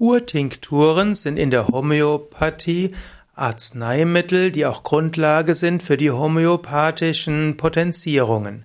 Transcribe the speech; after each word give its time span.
Urtinkturen 0.00 1.14
sind 1.14 1.36
in 1.36 1.50
der 1.50 1.68
Homöopathie 1.68 2.92
Arzneimittel, 3.34 4.50
die 4.50 4.64
auch 4.64 4.82
Grundlage 4.82 5.54
sind 5.54 5.82
für 5.82 5.98
die 5.98 6.10
homöopathischen 6.10 7.58
Potenzierungen. 7.58 8.64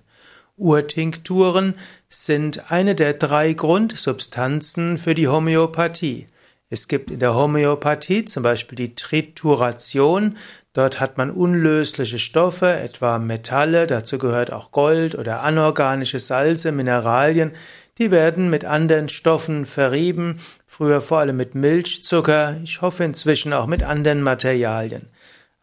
Urtinkturen 0.56 1.74
sind 2.08 2.72
eine 2.72 2.94
der 2.94 3.12
drei 3.12 3.52
Grundsubstanzen 3.52 4.96
für 4.96 5.14
die 5.14 5.28
Homöopathie. 5.28 6.26
Es 6.70 6.88
gibt 6.88 7.10
in 7.10 7.18
der 7.18 7.34
Homöopathie 7.34 8.24
zum 8.24 8.42
Beispiel 8.42 8.76
die 8.76 8.94
Trituration. 8.94 10.38
Dort 10.72 11.00
hat 11.00 11.18
man 11.18 11.30
unlösliche 11.30 12.18
Stoffe, 12.18 12.72
etwa 12.72 13.18
Metalle, 13.18 13.86
dazu 13.86 14.16
gehört 14.16 14.54
auch 14.54 14.70
Gold 14.70 15.14
oder 15.14 15.42
anorganische 15.42 16.18
Salze, 16.18 16.72
Mineralien, 16.72 17.52
die 17.98 18.10
werden 18.10 18.50
mit 18.50 18.64
anderen 18.64 19.08
Stoffen 19.08 19.64
verrieben, 19.64 20.38
früher 20.76 21.00
vor 21.00 21.20
allem 21.20 21.38
mit 21.38 21.54
Milchzucker, 21.54 22.58
ich 22.62 22.82
hoffe 22.82 23.02
inzwischen 23.02 23.54
auch 23.54 23.66
mit 23.66 23.82
anderen 23.82 24.22
Materialien. 24.22 25.08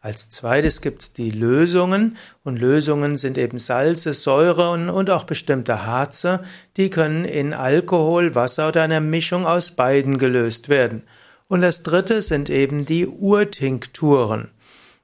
Als 0.00 0.28
zweites 0.28 0.80
gibt's 0.80 1.12
die 1.12 1.30
Lösungen 1.30 2.16
und 2.42 2.58
Lösungen 2.58 3.16
sind 3.16 3.38
eben 3.38 3.58
Salze, 3.58 4.12
Säuren 4.12 4.90
und 4.90 5.10
auch 5.10 5.22
bestimmte 5.22 5.86
Harze, 5.86 6.40
die 6.76 6.90
können 6.90 7.24
in 7.24 7.52
Alkohol, 7.52 8.34
Wasser 8.34 8.66
oder 8.66 8.82
einer 8.82 9.00
Mischung 9.00 9.46
aus 9.46 9.70
beiden 9.70 10.18
gelöst 10.18 10.68
werden. 10.68 11.04
Und 11.46 11.62
das 11.62 11.84
dritte 11.84 12.20
sind 12.20 12.50
eben 12.50 12.84
die 12.84 13.06
Urtinkturen. 13.06 14.50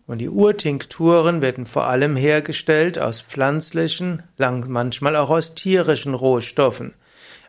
Und 0.09 0.19
die 0.19 0.29
Urtinkturen 0.29 1.41
werden 1.41 1.67
vor 1.67 1.85
allem 1.85 2.17
hergestellt 2.17 2.99
aus 2.99 3.23
pflanzlichen, 3.23 4.25
manchmal 4.37 5.15
auch 5.15 5.31
aus 5.31 5.55
tierischen 5.55 6.15
Rohstoffen. 6.15 6.95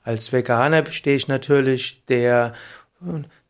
Als 0.03 0.31
Veganer 0.31 0.85
stehe 0.91 1.15
ich 1.15 1.27
natürlich 1.27 2.05
der, 2.05 2.53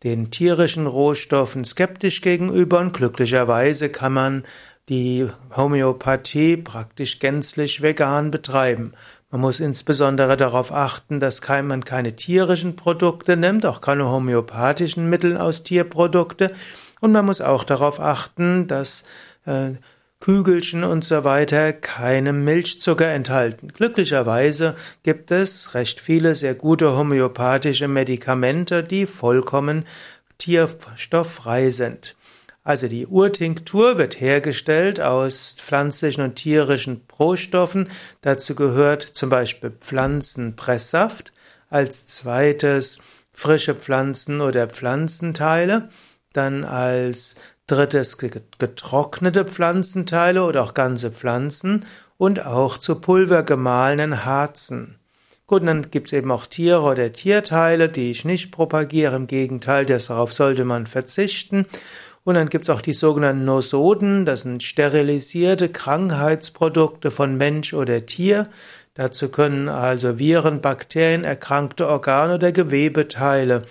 den 0.03 0.31
tierischen 0.31 0.87
Rohstoffen 0.87 1.65
skeptisch 1.65 2.21
gegenüber 2.21 2.79
und 2.79 2.93
glücklicherweise 2.93 3.89
kann 3.89 4.13
man 4.13 4.43
die 4.89 5.29
Homöopathie 5.55 6.57
praktisch 6.57 7.19
gänzlich 7.19 7.81
vegan 7.81 8.31
betreiben. 8.31 8.91
Man 9.29 9.39
muss 9.39 9.61
insbesondere 9.61 10.35
darauf 10.35 10.73
achten, 10.73 11.21
dass 11.21 11.41
man 11.47 11.85
keine 11.85 12.17
tierischen 12.17 12.75
Produkte 12.75 13.37
nimmt, 13.37 13.65
auch 13.65 13.79
keine 13.79 14.09
homöopathischen 14.09 15.09
Mittel 15.09 15.37
aus 15.37 15.63
Tierprodukte. 15.63 16.51
Und 16.99 17.13
man 17.13 17.25
muss 17.25 17.39
auch 17.39 17.63
darauf 17.63 18.01
achten, 18.01 18.67
dass 18.67 19.05
äh, 19.45 19.71
Kügelchen 20.21 20.85
und 20.85 21.03
so 21.03 21.25
weiter 21.25 21.73
keinem 21.73 22.45
Milchzucker 22.45 23.07
enthalten. 23.07 23.73
Glücklicherweise 23.73 24.75
gibt 25.03 25.31
es 25.31 25.73
recht 25.73 25.99
viele 25.99 26.35
sehr 26.35 26.55
gute 26.55 26.95
homöopathische 26.95 27.89
Medikamente, 27.89 28.83
die 28.83 29.07
vollkommen 29.07 29.83
tierstofffrei 30.37 31.71
sind. 31.71 32.15
Also 32.63 32.87
die 32.87 33.07
Urtinktur 33.07 33.97
wird 33.97 34.21
hergestellt 34.21 35.01
aus 35.01 35.55
pflanzlichen 35.57 36.23
und 36.23 36.35
tierischen 36.35 37.01
Rohstoffen. 37.17 37.89
Dazu 38.21 38.53
gehört 38.53 39.01
zum 39.01 39.29
Beispiel 39.29 39.71
Pflanzenpresssaft. 39.71 41.33
Als 41.69 42.05
zweites 42.05 42.99
frische 43.33 43.73
Pflanzen 43.73 44.41
oder 44.41 44.67
Pflanzenteile. 44.67 45.89
Dann 46.33 46.63
als 46.63 47.35
drittes 47.67 48.17
getrocknete 48.17 49.45
Pflanzenteile 49.45 50.43
oder 50.43 50.63
auch 50.63 50.73
ganze 50.73 51.11
Pflanzen 51.11 51.85
und 52.17 52.45
auch 52.45 52.77
zu 52.77 52.95
Pulver 52.95 53.43
gemahlenen 53.43 54.25
Harzen. 54.25 54.99
Gut, 55.47 55.67
dann 55.67 55.91
gibt's 55.91 56.13
eben 56.13 56.31
auch 56.31 56.45
Tiere 56.45 56.81
oder 56.81 57.11
Tierteile, 57.11 57.89
die 57.89 58.11
ich 58.11 58.23
nicht 58.23 58.51
propagiere. 58.51 59.15
Im 59.15 59.27
Gegenteil, 59.27 59.85
darauf 59.85 60.33
sollte 60.33 60.63
man 60.63 60.87
verzichten. 60.87 61.65
Und 62.23 62.35
dann 62.35 62.49
gibt's 62.49 62.69
auch 62.69 62.81
die 62.81 62.93
sogenannten 62.93 63.45
Nosoden, 63.45 64.25
das 64.25 64.43
sind 64.43 64.61
sterilisierte 64.61 65.69
Krankheitsprodukte 65.69 67.09
von 67.09 67.35
Mensch 67.35 67.73
oder 67.73 68.05
Tier. 68.05 68.47
Dazu 68.93 69.29
können 69.29 69.69
also 69.69 70.19
Viren, 70.19 70.61
Bakterien, 70.61 71.23
erkrankte 71.23 71.87
Organe 71.87 72.35
oder 72.35 72.51
Gewebeteile 72.51 73.63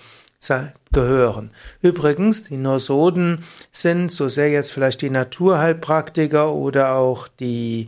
gehören. 0.91 1.51
Übrigens, 1.81 2.43
die 2.43 2.57
Nosoden 2.57 3.43
sind, 3.71 4.11
so 4.11 4.27
sehr 4.27 4.49
jetzt 4.49 4.71
vielleicht 4.71 5.01
die 5.01 5.09
Naturheilpraktiker 5.09 6.53
oder 6.53 6.95
auch 6.95 7.27
die 7.27 7.87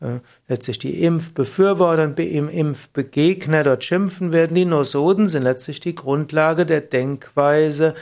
äh, 0.00 0.18
letztlich 0.48 0.78
die 0.80 1.04
Impfbefürworter 1.04 2.04
und 2.04 2.18
Impfbegegner 2.18 3.62
dort 3.62 3.84
schimpfen 3.84 4.32
werden, 4.32 4.54
die 4.54 4.64
Nosoden 4.64 5.28
sind 5.28 5.44
letztlich 5.44 5.78
die 5.78 5.94
Grundlage 5.94 6.66
der 6.66 6.80
Denkweise 6.80 7.94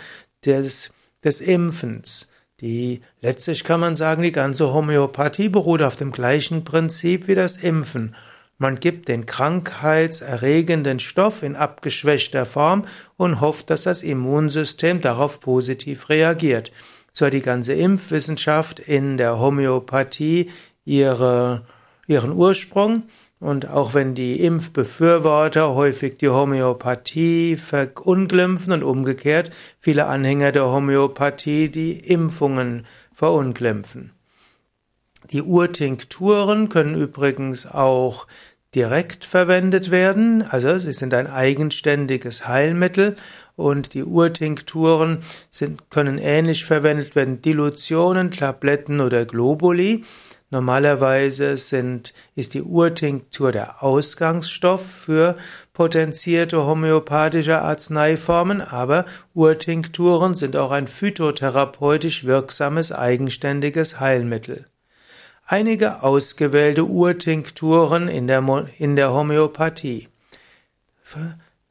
des, 0.44 0.90
des 1.22 1.40
Impfens. 1.42 2.26
Die 2.60 3.00
letztlich 3.20 3.64
kann 3.64 3.80
man 3.80 3.96
sagen, 3.96 4.22
die 4.22 4.32
ganze 4.32 4.72
Homöopathie 4.72 5.48
beruht 5.48 5.82
auf 5.82 5.96
dem 5.96 6.12
gleichen 6.12 6.64
Prinzip 6.64 7.28
wie 7.28 7.34
das 7.34 7.56
Impfen. 7.58 8.14
Man 8.62 8.78
gibt 8.78 9.08
den 9.08 9.24
krankheitserregenden 9.24 10.98
Stoff 10.98 11.42
in 11.42 11.56
abgeschwächter 11.56 12.44
Form 12.44 12.84
und 13.16 13.40
hofft, 13.40 13.70
dass 13.70 13.84
das 13.84 14.02
Immunsystem 14.02 15.00
darauf 15.00 15.40
positiv 15.40 16.10
reagiert. 16.10 16.70
So 17.10 17.24
hat 17.24 17.32
die 17.32 17.40
ganze 17.40 17.72
Impfwissenschaft 17.72 18.78
in 18.78 19.16
der 19.16 19.40
Homöopathie 19.40 20.50
ihre, 20.84 21.64
ihren 22.06 22.32
Ursprung. 22.32 23.04
Und 23.38 23.66
auch 23.66 23.94
wenn 23.94 24.14
die 24.14 24.44
Impfbefürworter 24.44 25.74
häufig 25.74 26.18
die 26.18 26.28
Homöopathie 26.28 27.56
verunglimpfen 27.56 28.74
und 28.74 28.82
umgekehrt 28.82 29.56
viele 29.78 30.04
Anhänger 30.04 30.52
der 30.52 30.66
Homöopathie 30.66 31.70
die 31.70 31.92
Impfungen 31.98 32.84
verunglimpfen. 33.14 34.12
Die 35.32 35.42
Urtinkturen 35.42 36.68
können 36.68 36.96
übrigens 36.96 37.64
auch 37.64 38.26
direkt 38.74 39.24
verwendet 39.24 39.92
werden, 39.92 40.42
also 40.42 40.76
sie 40.78 40.92
sind 40.92 41.14
ein 41.14 41.28
eigenständiges 41.28 42.48
Heilmittel 42.48 43.16
und 43.54 43.94
die 43.94 44.02
Urtinkturen 44.02 45.18
sind, 45.50 45.88
können 45.90 46.18
ähnlich 46.18 46.64
verwendet 46.64 47.14
werden, 47.14 47.42
Dilutionen, 47.42 48.32
Tabletten 48.32 49.00
oder 49.00 49.24
Globuli. 49.24 50.04
Normalerweise 50.50 51.56
sind, 51.56 52.12
ist 52.34 52.54
die 52.54 52.62
Urtinktur 52.62 53.52
der 53.52 53.84
Ausgangsstoff 53.84 54.84
für 54.84 55.36
potenzierte 55.72 56.64
homöopathische 56.64 57.60
Arzneiformen, 57.60 58.60
aber 58.60 59.04
Urtinkturen 59.32 60.34
sind 60.34 60.56
auch 60.56 60.72
ein 60.72 60.88
phytotherapeutisch 60.88 62.24
wirksames 62.24 62.90
eigenständiges 62.90 64.00
Heilmittel 64.00 64.69
einige 65.50 66.04
ausgewählte 66.04 66.84
Urtinkturen 66.84 68.06
in 68.06 68.28
der, 68.28 68.68
in 68.78 68.94
der 68.94 69.12
Homöopathie. 69.12 70.08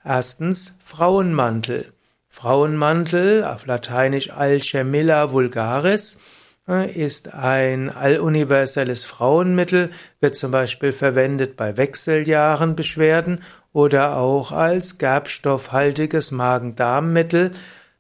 Erstens 0.04 0.76
Frauenmantel. 0.84 1.86
Frauenmantel, 2.28 3.46
auf 3.46 3.66
Lateinisch 3.66 4.32
Alchemilla 4.32 5.32
vulgaris, 5.32 6.20
äh, 6.68 6.92
ist 6.92 7.34
ein 7.34 7.90
alluniverselles 7.90 9.06
Frauenmittel, 9.06 9.92
wird 10.20 10.36
zum 10.36 10.52
Beispiel 10.52 10.92
verwendet 10.92 11.56
bei 11.56 11.78
Wechseljahrenbeschwerden 11.78 13.42
oder 13.72 14.18
auch 14.18 14.52
als 14.52 14.98
gerbstoffhaltiges 14.98 16.32
Magen-Darm-Mittel 16.32 17.52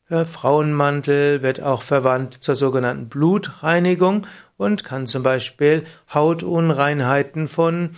Frauenmantel 0.09 1.43
wird 1.43 1.61
auch 1.61 1.83
verwandt 1.83 2.33
zur 2.33 2.55
sogenannten 2.55 3.09
Blutreinigung 3.09 4.25
und 4.57 4.83
kann 4.83 5.05
zum 5.05 5.21
Beispiel 5.21 5.83
Hautunreinheiten 6.11 7.47
von 7.47 7.91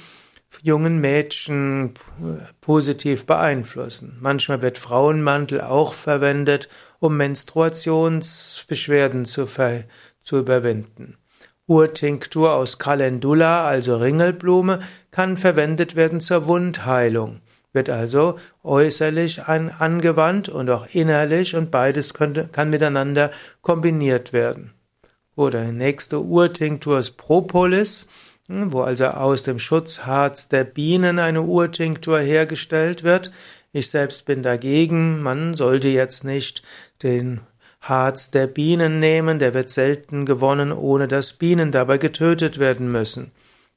jungen 0.62 1.00
Mädchen 1.00 1.94
positiv 2.60 3.26
beeinflussen. 3.26 4.18
Manchmal 4.20 4.62
wird 4.62 4.78
Frauenmantel 4.78 5.62
auch 5.62 5.94
verwendet, 5.94 6.68
um 7.00 7.16
Menstruationsbeschwerden 7.16 9.24
zu, 9.24 9.48
zu 10.22 10.38
überwinden. 10.38 11.16
Urtinktur 11.66 12.54
aus 12.54 12.78
Calendula, 12.78 13.66
also 13.66 13.96
Ringelblume, 13.96 14.80
kann 15.12 15.38
verwendet 15.38 15.96
werden 15.96 16.20
zur 16.20 16.46
Wundheilung 16.46 17.40
wird 17.74 17.90
also 17.90 18.38
äußerlich 18.64 19.44
an, 19.44 19.70
angewandt 19.70 20.50
und 20.50 20.70
auch 20.70 20.88
innerlich 20.94 21.56
und 21.56 21.72
beides 21.72 22.14
könnte, 22.14 22.50
kann 22.52 22.70
miteinander 22.70 23.32
kombiniert 23.62 24.34
werden. 24.34 24.74
Oder 25.36 25.66
die 25.66 25.72
nächste 25.72 26.20
Urtinktur 26.20 27.00
ist 27.00 27.18
Propolis, 27.18 28.08
hm, 28.48 28.74
wo 28.74 28.82
also 28.82 29.06
aus 29.06 29.44
dem 29.44 29.60
Schutzharz 29.60 30.50
der 30.50 30.66
Bienen 30.66 31.20
eine 31.20 31.42
Urtinktur 31.42 32.20
hergestellt 32.20 33.04
wird. 33.04 33.32
Ich 33.72 33.90
selbst 33.90 34.26
bin 34.26 34.44
dagegen, 34.44 35.22
man 35.22 35.54
sollte 35.54 35.88
jetzt 35.88 36.26
nicht 36.26 36.62
den 37.02 37.42
Harz 37.80 38.30
der 38.30 38.48
Bienen 38.48 39.00
nehmen, 39.00 39.40
der 39.40 39.54
wird 39.54 39.70
selten 39.70 40.26
gewonnen, 40.26 40.72
ohne 40.72 41.08
dass 41.08 41.34
Bienen 41.34 41.72
dabei 41.72 41.98
getötet 41.98 42.60
werden 42.60 42.92
müssen. 42.92 43.32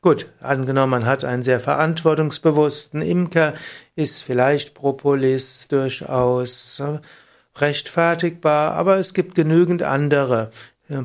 Gut, 0.04 0.26
angenommen, 0.42 0.90
man 0.90 1.06
hat 1.06 1.24
einen 1.24 1.42
sehr 1.42 1.60
verantwortungsbewussten 1.60 3.00
Imker, 3.00 3.54
ist 3.96 4.22
vielleicht 4.22 4.74
Propolis 4.74 5.66
durchaus 5.68 6.82
rechtfertigbar, 7.56 8.72
aber 8.72 8.98
es 8.98 9.14
gibt 9.14 9.34
genügend 9.34 9.82
andere. 9.82 10.50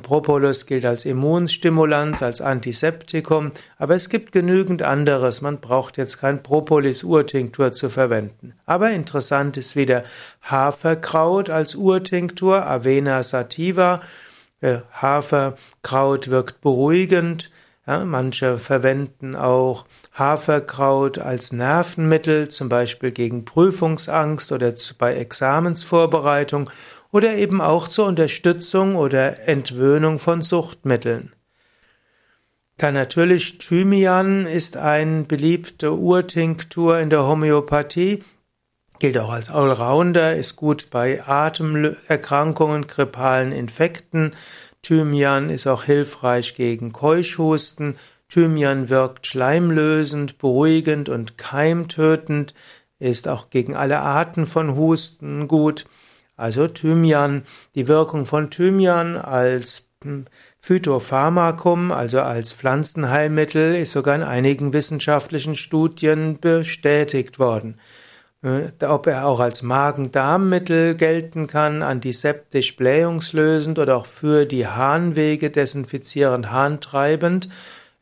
Propolis 0.01 0.66
gilt 0.66 0.84
als 0.84 1.06
Immunstimulanz, 1.06 2.22
als 2.22 2.42
Antiseptikum, 2.42 3.51
aber 3.78 3.96
es 3.96 4.10
gibt 4.10 4.34
genügend 4.34 4.81
anderes. 4.81 5.42
Man 5.42 5.62
braucht 5.62 5.96
jetzt 5.96 6.19
kein 6.19 6.44
Propolis-Urtinktur 6.44 7.72
zu 7.72 7.88
verwenden. 7.88 8.54
Aber 8.66 8.92
interessant 8.92 9.56
ist 9.56 9.78
wieder 9.78 10.04
Haferkraut 10.42 11.50
als 11.50 11.75
Urtinktur, 11.75 12.68
Avena 12.68 13.24
sativa. 13.24 14.01
Äh, 14.60 14.80
Haferkraut 14.92 16.30
wirkt 16.30 16.60
beruhigend. 16.60 17.50
Ja, 17.89 18.06
manche 18.06 18.59
verwenden 18.59 19.36
auch 19.36 19.88
Haferkraut 20.13 21.18
als 21.18 21.51
Nervenmittel, 21.51 22.47
zum 22.47 22.69
Beispiel 22.69 23.09
gegen 23.09 23.45
Prüfungsangst 23.45 24.51
oder 24.51 24.71
bei 25.00 25.15
Examensvorbereitung 25.15 26.69
oder 27.12 27.33
eben 27.33 27.62
auch 27.62 27.88
zur 27.88 28.06
Unterstützung 28.06 28.95
oder 28.95 29.47
Entwöhnung 29.47 30.19
von 30.19 30.44
Suchtmitteln. 30.44 31.33
Dann 32.77 32.94
natürlich 32.94 33.57
Thymian 33.57 34.45
ist 34.45 34.77
ein 34.77 35.25
beliebte 35.25 35.91
Urtinktur 35.91 37.00
in 37.00 37.09
der 37.09 37.24
Homöopathie, 37.25 38.24
gilt 39.00 39.18
auch 39.18 39.31
als 39.31 39.50
Allrounder, 39.50 40.36
ist 40.36 40.57
gut 40.57 40.91
bei 40.91 41.24
Atemerkrankungen, 41.25 42.86
grippalen 42.86 43.51
Infekten. 43.51 44.36
Thymian 44.89 45.51
ist 45.51 45.68
auch 45.68 45.83
hilfreich 45.83 46.56
gegen 46.56 46.91
Keuchhusten. 46.91 47.95
Thymian 48.27 48.89
wirkt 48.89 49.27
schleimlösend, 49.27 50.39
beruhigend 50.39 51.09
und 51.09 51.38
keimtötend, 51.38 52.56
ist 52.97 53.27
auch 53.27 53.51
gegen 53.51 53.75
alle 53.75 54.00
Arten 54.00 54.47
von 54.47 54.75
Husten 54.75 55.47
gut. 55.47 55.86
Also 56.36 56.68
Thymian, 56.68 57.44
die 57.75 57.88
Wirkung 57.88 58.25
von 58.25 58.50
Thymian 58.50 59.15
als 59.15 59.83
hm, 60.03 60.25
Phytopharmakum, 60.59 61.91
also 61.91 62.21
als 62.21 62.51
Pflanzenheilmittel, 62.51 63.75
ist 63.75 63.91
sogar 63.91 64.15
in 64.15 64.24
einigen 64.24 64.74
wissenschaftlichen 64.74 65.56
Studien 65.56 66.39
bestätigt 66.39 67.38
worden. 67.38 67.80
Äh, 68.41 68.71
ob 68.86 69.07
er 69.07 69.25
auch 69.25 69.41
als 69.41 69.63
Magen-Darm-Mittel 69.63 70.95
gelten 70.95 71.47
kann, 71.47 71.83
antiseptisch 71.83 72.77
blähungslösend 72.77 73.80
oder 73.80 73.97
auch 73.97 74.06
für 74.06 74.45
die 74.45 74.65
Harnwege 74.65 75.50
desinfizierend, 75.50 76.50
harntreibend, 76.50 77.50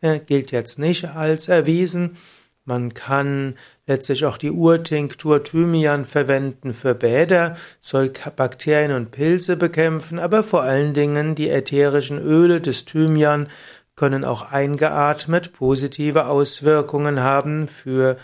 äh, 0.02 0.20
gilt 0.20 0.52
jetzt 0.52 0.78
nicht 0.78 1.06
als 1.06 1.48
erwiesen. 1.48 2.18
Man 2.66 2.94
kann 2.94 3.56
letztlich 3.88 4.26
auch 4.26 4.38
die 4.38 4.52
Urtinktur 4.52 5.44
Thymian 5.44 6.06
verwenden 6.06 6.74
für 6.74 6.94
Bäder, 6.94 7.56
soll 7.82 8.12
Bakterien 8.36 8.92
und 8.92 9.10
Pilze 9.10 9.56
bekämpfen, 9.56 10.20
aber 10.20 10.44
vor 10.44 10.62
allen 10.62 10.94
Dingen 10.94 11.34
die 11.34 11.50
ätherischen 11.50 12.20
Öle 12.20 12.62
des 12.62 12.86
Thymian 12.86 13.48
können 13.96 14.26
auch 14.26 14.52
eingeatmet 14.52 15.54
positive 15.54 16.28
Auswirkungen 16.28 17.22
haben 17.22 17.68
für 17.68 18.18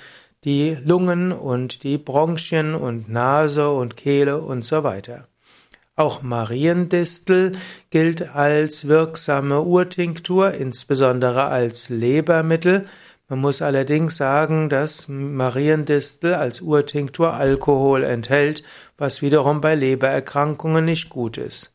die 0.43 0.77
Lungen 0.83 1.31
und 1.31 1.83
die 1.83 1.97
Bronchien 1.97 2.75
und 2.75 3.09
Nase 3.09 3.69
und 3.69 3.97
Kehle 3.97 4.41
und 4.41 4.65
so 4.65 4.83
weiter. 4.83 5.27
Auch 5.95 6.23
Mariendistel 6.23 7.51
gilt 7.91 8.33
als 8.35 8.87
wirksame 8.87 9.61
Urtinktur, 9.61 10.51
insbesondere 10.51 11.43
als 11.45 11.89
Lebermittel. 11.89 12.85
Man 13.29 13.39
muss 13.39 13.61
allerdings 13.61 14.17
sagen, 14.17 14.69
dass 14.69 15.07
Mariendistel 15.07 16.33
als 16.33 16.61
Urtinktur 16.61 17.33
Alkohol 17.33 18.03
enthält, 18.03 18.63
was 18.97 19.21
wiederum 19.21 19.61
bei 19.61 19.75
Lebererkrankungen 19.75 20.83
nicht 20.83 21.09
gut 21.09 21.37
ist. 21.37 21.73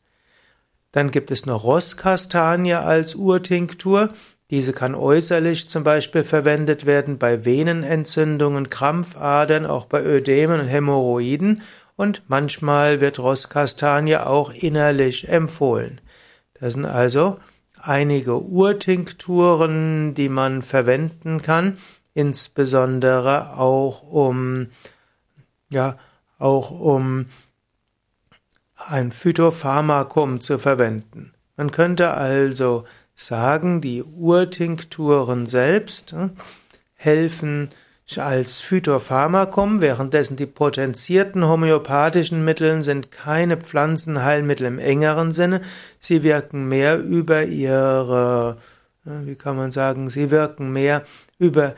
Dann 0.91 1.11
gibt 1.11 1.31
es 1.31 1.45
noch 1.45 1.63
Rosskastanie 1.63 2.73
als 2.73 3.15
Urtinktur. 3.15 4.09
Diese 4.49 4.73
kann 4.73 4.95
äußerlich 4.95 5.69
zum 5.69 5.83
Beispiel 5.83 6.23
verwendet 6.23 6.85
werden 6.85 7.19
bei 7.19 7.45
Venenentzündungen, 7.45 8.69
Krampfadern, 8.69 9.65
auch 9.67 9.85
bei 9.85 10.03
Ödemen 10.03 10.61
und 10.61 10.67
Hämorrhoiden 10.67 11.61
und 11.95 12.23
manchmal 12.27 13.01
wird 13.01 13.19
Rosskastanie 13.19 14.17
auch 14.17 14.51
innerlich 14.51 15.29
empfohlen. 15.29 16.01
Das 16.53 16.73
sind 16.73 16.85
also 16.85 17.39
einige 17.79 18.41
Urtinkturen, 18.41 20.13
die 20.15 20.29
man 20.29 20.61
verwenden 20.61 21.41
kann, 21.41 21.77
insbesondere 22.13 23.57
auch 23.57 24.01
um, 24.01 24.67
ja, 25.69 25.97
auch 26.39 26.71
um 26.71 27.27
ein 28.77 29.11
Phytopharmakum 29.11 30.41
zu 30.41 30.57
verwenden. 30.57 31.33
Man 31.57 31.71
könnte 31.71 32.11
also 32.11 32.85
sagen, 33.19 33.81
die 33.81 34.03
Urtinkturen 34.03 35.45
selbst 35.47 36.11
hm, 36.13 36.31
helfen 36.95 37.69
als 38.17 38.61
Phytopharmakum, 38.61 39.81
währenddessen 39.81 40.35
die 40.35 40.47
potenzierten 40.47 41.47
homöopathischen 41.47 42.43
Mittel 42.43 42.83
sind 42.83 43.11
keine 43.11 43.57
Pflanzenheilmittel 43.57 44.65
im 44.65 44.79
engeren 44.79 45.31
Sinne. 45.31 45.61
Sie 45.99 46.23
wirken 46.23 46.67
mehr 46.67 46.97
über 46.97 47.43
ihre, 47.43 48.57
wie 49.03 49.35
kann 49.35 49.57
man 49.57 49.71
sagen, 49.71 50.09
sie 50.09 50.31
wirken 50.31 50.73
mehr 50.73 51.03
über 51.37 51.75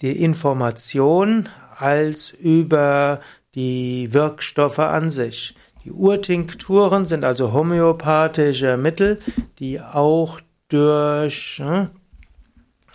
die 0.00 0.22
Information 0.22 1.48
als 1.76 2.30
über 2.30 3.20
die 3.54 4.12
Wirkstoffe 4.12 4.80
an 4.80 5.12
sich. 5.12 5.54
Die 5.84 5.92
Urtinkturen 5.92 7.06
sind 7.06 7.24
also 7.24 7.52
homöopathische 7.52 8.76
Mittel, 8.76 9.20
die 9.60 9.80
auch 9.80 10.40
durch 10.68 11.62
hm, 11.62 11.90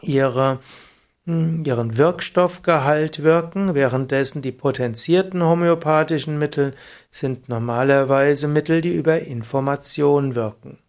ihre 0.02 0.60
hm, 1.25 1.64
ihren 1.66 1.96
Wirkstoffgehalt 1.96 3.24
wirken, 3.24 3.75
währenddessen 3.75 4.42
die 4.42 4.52
potenzierten 4.52 5.42
homöopathischen 5.42 6.38
Mittel 6.38 6.74
sind 7.12 7.48
normalerweise 7.48 8.50
Mittel, 8.50 8.81
die 8.81 8.94
über 8.94 9.22
Information 9.22 10.36
wirken. 10.36 10.83